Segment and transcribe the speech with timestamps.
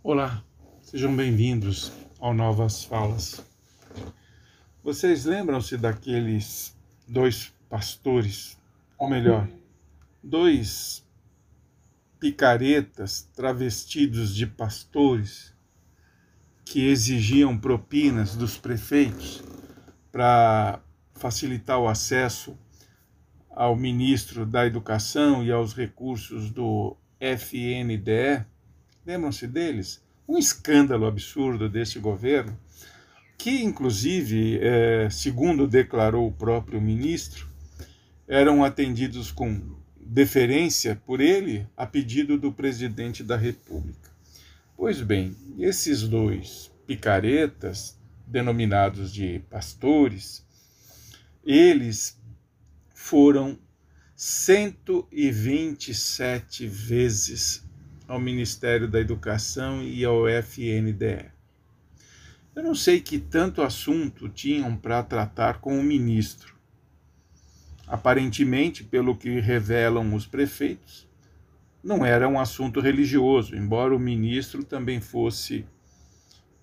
[0.00, 0.44] Olá,
[0.80, 3.44] sejam bem-vindos ao Novas Falas.
[4.80, 6.72] Vocês lembram-se daqueles
[7.06, 8.56] dois pastores,
[8.96, 9.48] ou melhor,
[10.22, 11.04] dois
[12.20, 15.52] picaretas travestidos de pastores
[16.64, 19.42] que exigiam propinas dos prefeitos
[20.12, 20.80] para
[21.14, 22.56] facilitar o acesso
[23.50, 28.46] ao ministro da Educação e aos recursos do FNDE?
[29.08, 30.02] Lembram-se deles?
[30.28, 32.54] Um escândalo absurdo desse governo,
[33.38, 37.48] que, inclusive, é, segundo declarou o próprio ministro,
[38.28, 44.10] eram atendidos com deferência por ele a pedido do presidente da República.
[44.76, 50.44] Pois bem, esses dois picaretas, denominados de pastores,
[51.42, 52.20] eles
[52.94, 53.58] foram
[54.14, 57.66] 127 vezes
[58.08, 61.30] ao Ministério da Educação e ao FNDE.
[62.56, 66.56] Eu não sei que tanto assunto tinham para tratar com o ministro.
[67.86, 71.06] Aparentemente, pelo que revelam os prefeitos,
[71.84, 75.64] não era um assunto religioso, embora o ministro também fosse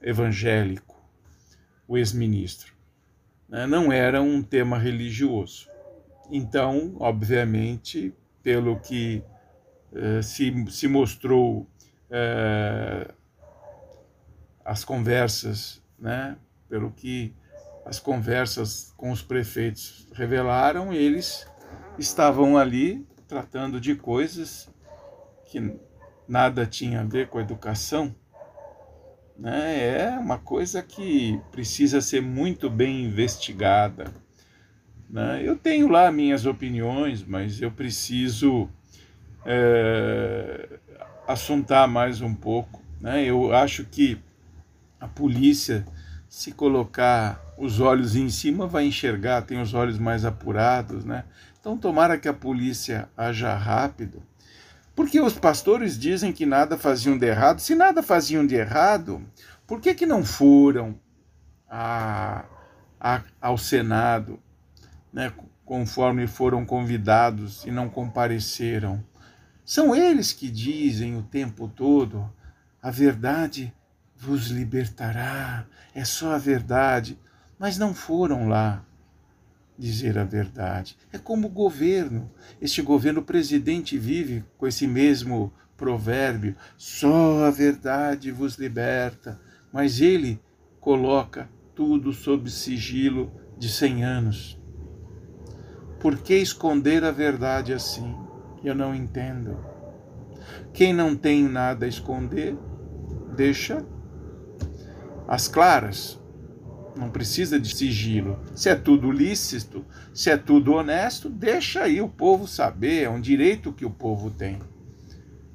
[0.02, 1.02] evangélico,
[1.87, 2.73] o ex-ministro.
[3.47, 3.65] Né?
[3.65, 5.69] Não era um tema religioso.
[6.30, 9.23] Então, obviamente, pelo que
[9.95, 11.67] eh, se, se mostrou
[12.09, 13.07] eh,
[14.63, 16.37] as conversas, né,
[16.67, 17.33] pelo que
[17.85, 21.47] as conversas com os prefeitos revelaram, eles
[21.97, 24.69] estavam ali tratando de coisas
[25.45, 25.79] que
[26.27, 28.13] nada tinha a ver com a educação.
[29.37, 29.97] Né?
[29.97, 34.11] É uma coisa que precisa ser muito bem investigada.
[35.09, 35.41] Né?
[35.43, 38.69] Eu tenho lá minhas opiniões, mas eu preciso
[39.45, 40.79] é,
[41.27, 42.81] assuntar mais um pouco.
[42.99, 43.23] Né?
[43.23, 44.19] Eu acho que
[44.99, 45.85] a polícia,
[46.27, 51.05] se colocar os olhos em cima, vai enxergar, tem os olhos mais apurados.
[51.05, 51.23] Né?
[51.59, 54.21] Então, tomara que a polícia haja rápido.
[54.95, 57.59] Porque os pastores dizem que nada faziam de errado.
[57.59, 59.21] Se nada faziam de errado,
[59.67, 60.97] por que, que não foram
[61.70, 62.45] a,
[62.99, 64.39] a, ao Senado,
[65.11, 65.33] né,
[65.65, 69.03] conforme foram convidados e não compareceram?
[69.65, 72.31] São eles que dizem o tempo todo:
[72.81, 73.73] a verdade
[74.15, 77.20] vos libertará, é só a verdade.
[77.58, 78.86] Mas não foram lá
[79.77, 80.98] dizer a verdade.
[81.11, 82.30] É como o governo.
[82.61, 89.42] Este governo, o presidente vive com esse mesmo provérbio: só a verdade vos liberta.
[89.73, 90.39] Mas ele
[90.80, 94.59] coloca tudo sob sigilo de cem anos.
[95.99, 98.24] Por que esconder a verdade assim?
[98.65, 99.64] Eu não entendo.
[100.73, 102.58] Quem não tem nada a esconder,
[103.36, 103.86] deixa
[105.27, 106.20] as claras.
[106.98, 108.39] Não precisa de sigilo.
[108.55, 113.03] Se é tudo lícito, se é tudo honesto, deixa aí o povo saber.
[113.03, 114.58] É um direito que o povo tem.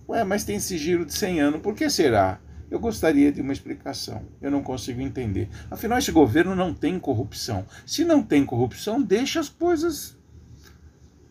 [0.09, 2.39] Ué, mas tem sigilo de 100 anos, por que será?
[2.71, 4.23] Eu gostaria de uma explicação.
[4.41, 5.49] Eu não consigo entender.
[5.69, 7.67] Afinal, esse governo não tem corrupção.
[7.85, 10.17] Se não tem corrupção, deixa as coisas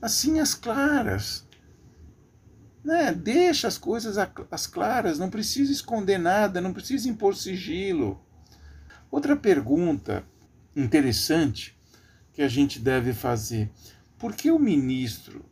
[0.02, 1.48] assim, as claras.
[2.84, 3.14] Né?
[3.14, 8.24] Deixa as coisas as claras, não precisa esconder nada, não precisa impor sigilo.
[9.12, 10.24] Outra pergunta
[10.76, 11.78] interessante
[12.32, 13.70] que a gente deve fazer:
[14.18, 15.44] por que o ministro,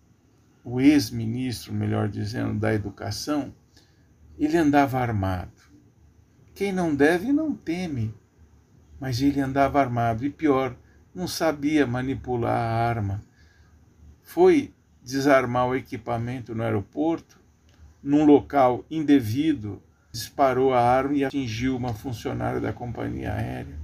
[0.64, 3.54] o ex-ministro, melhor dizendo, da educação,
[4.38, 5.68] ele andava armado?
[6.54, 8.14] Quem não deve não teme,
[9.00, 10.76] mas ele andava armado e pior,
[11.14, 13.22] não sabia manipular a arma.
[14.24, 14.74] Foi
[15.08, 17.40] desarmar o equipamento no aeroporto,
[18.04, 19.82] num local indevido,
[20.12, 23.80] disparou a arma e atingiu uma funcionária da companhia aérea.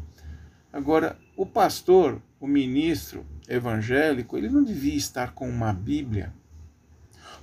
[0.71, 6.33] Agora, o pastor, o ministro evangélico, ele não devia estar com uma Bíblia.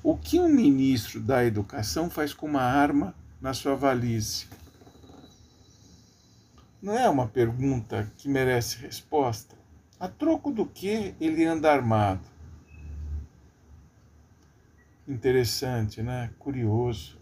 [0.02, 4.46] O que um ministro da educação faz com uma arma na sua valise?
[6.82, 9.56] Não é uma pergunta que merece resposta?
[9.98, 12.39] A troco do que ele anda armado?
[15.12, 16.30] Interessante, né?
[16.38, 17.18] Curioso.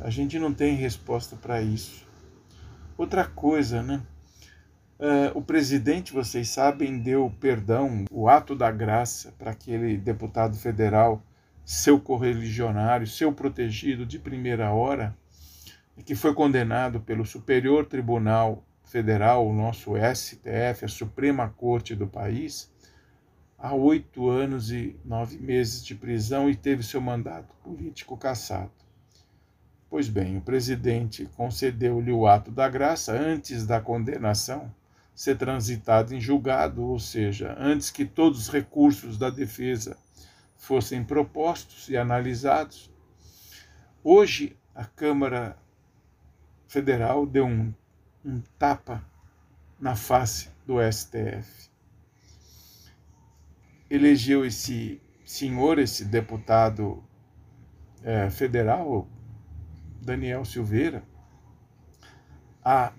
[0.00, 2.06] A gente não tem resposta para isso.
[2.96, 4.02] Outra coisa, né?
[4.98, 11.22] Uh, o presidente, vocês sabem, deu perdão, o ato da graça para aquele deputado federal,
[11.64, 15.16] seu correligionário, seu protegido de primeira hora,
[16.04, 22.70] que foi condenado pelo Superior Tribunal Federal, o nosso STF, a Suprema Corte do país,
[23.60, 28.72] a oito anos e nove meses de prisão e teve seu mandato político cassado.
[29.90, 34.74] Pois bem, o presidente concedeu-lhe o ato da graça antes da condenação
[35.14, 39.98] ser transitado em julgado, ou seja, antes que todos os recursos da defesa
[40.56, 42.90] fossem propostos e analisados.
[44.02, 45.58] Hoje, a Câmara
[46.66, 47.74] Federal deu um,
[48.24, 49.04] um tapa
[49.78, 51.69] na face do STF.
[53.90, 57.02] Elegeu esse senhor, esse deputado
[58.02, 59.08] é, federal,
[60.00, 61.02] Daniel Silveira,
[62.64, 62.92] a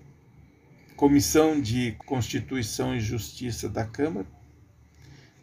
[0.96, 4.26] Comissão de Constituição e Justiça da Câmara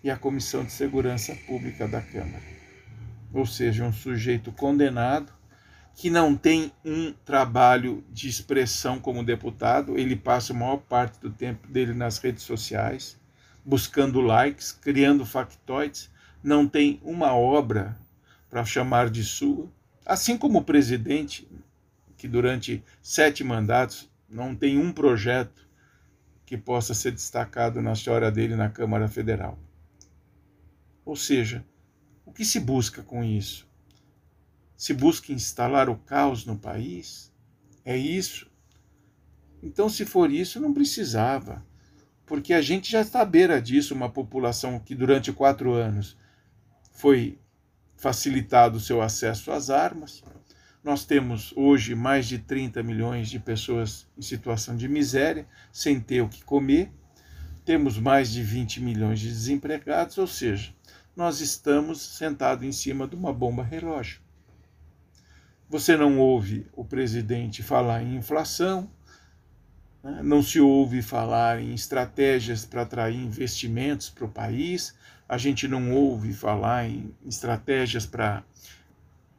[0.03, 2.43] e a Comissão de Segurança Pública da Câmara.
[3.33, 5.33] Ou seja, um sujeito condenado
[5.93, 11.29] que não tem um trabalho de expressão como deputado, ele passa a maior parte do
[11.29, 13.18] tempo dele nas redes sociais,
[13.69, 16.09] buscando likes, criando factoides,
[16.41, 17.95] não tem uma obra
[18.49, 19.71] para chamar de sua,
[20.03, 21.47] assim como o presidente,
[22.17, 25.69] que durante sete mandatos não tem um projeto
[26.47, 29.59] que possa ser destacado na história dele na Câmara Federal.
[31.05, 31.63] Ou seja,
[32.25, 33.67] o que se busca com isso?
[34.75, 37.31] Se busca instalar o caos no país?
[37.85, 38.49] É isso?
[39.61, 41.63] Então, se for isso, não precisava,
[42.29, 46.15] porque a gente já está à beira disso, uma população que durante quatro anos
[46.93, 47.39] foi
[47.97, 50.23] facilitado o seu acesso às armas.
[50.83, 56.21] Nós temos hoje mais de 30 milhões de pessoas em situação de miséria, sem ter
[56.21, 56.91] o que comer.
[57.65, 60.71] Temos mais de 20 milhões de desempregados, ou seja,
[61.15, 64.21] nós estamos sentados em cima de uma bomba relógio.
[65.67, 68.87] Você não ouve o presidente falar em inflação?
[70.03, 74.95] Não se ouve falar em estratégias para atrair investimentos para o país,
[75.27, 78.43] a gente não ouve falar em estratégias para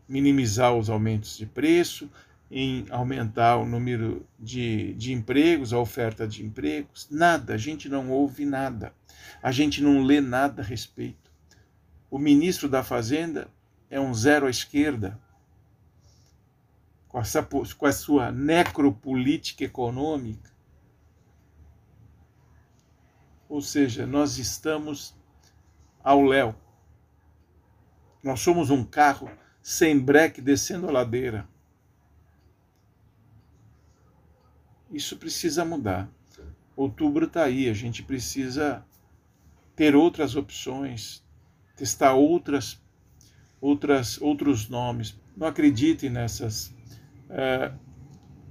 [0.09, 2.11] minimizar os aumentos de preço,
[2.51, 7.07] em aumentar o número de, de empregos, a oferta de empregos.
[7.11, 8.93] Nada, a gente não ouve nada.
[9.43, 11.31] A gente não lê nada a respeito.
[12.11, 13.49] O ministro da Fazenda
[13.89, 15.19] é um zero à esquerda,
[17.11, 20.51] com, essa, com a sua necropolítica econômica.
[23.49, 25.15] Ou seja, nós estamos
[26.03, 26.55] ao léu.
[28.23, 29.29] Nós somos um carro
[29.61, 31.49] sem breque descendo a ladeira.
[34.89, 36.09] Isso precisa mudar.
[36.77, 38.87] Outubro está aí, a gente precisa
[39.75, 41.25] ter outras opções,
[41.77, 42.81] testar outras,
[43.61, 45.19] outras, outros nomes.
[45.37, 46.73] Não acreditem nessas
[47.31, 47.75] uh,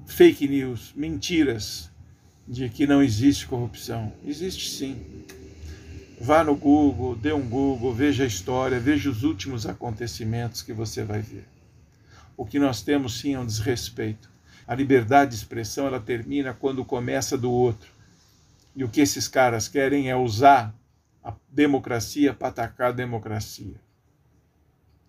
[0.08, 1.92] fake news, mentiras
[2.48, 4.12] de que não existe corrupção.
[4.26, 5.26] Existe sim.
[6.20, 11.04] Vá no Google, dê um Google, veja a história, veja os últimos acontecimentos que você
[11.04, 11.48] vai ver.
[12.36, 14.30] O que nós temos sim é um desrespeito.
[14.68, 17.92] A liberdade de expressão ela termina quando começa do outro.
[18.76, 20.74] E o que esses caras querem é usar
[21.24, 23.76] a democracia para atacar a democracia.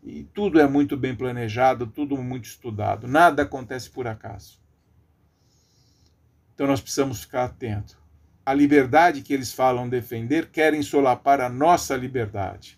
[0.03, 3.07] E tudo é muito bem planejado, tudo muito estudado.
[3.07, 4.59] Nada acontece por acaso.
[6.55, 8.01] Então nós precisamos ficar atentos
[8.51, 12.77] a liberdade que eles falam defender, querem solapar a nossa liberdade.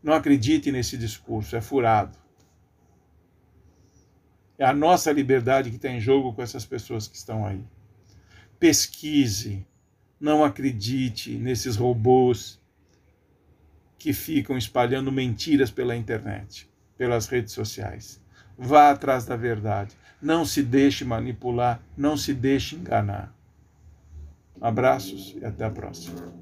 [0.00, 2.16] Não acredite nesse discurso, é furado.
[4.56, 7.64] É a nossa liberdade que está em jogo com essas pessoas que estão aí.
[8.60, 9.66] Pesquise,
[10.20, 12.59] não acredite nesses robôs
[14.00, 16.66] que ficam espalhando mentiras pela internet,
[16.96, 18.18] pelas redes sociais.
[18.56, 19.94] Vá atrás da verdade.
[20.22, 23.32] Não se deixe manipular, não se deixe enganar.
[24.58, 26.32] Abraços e até a próxima.